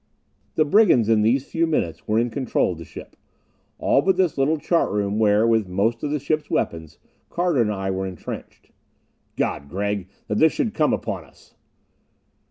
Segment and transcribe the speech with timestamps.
[0.55, 3.15] The brigands in these few minutes were in control of the ship.
[3.77, 6.97] All but this little chart room, where, with most of the ship's weapons,
[7.29, 8.71] Carter and I were intrenched.
[9.37, 11.53] "God, Gregg, that this should come upon us!"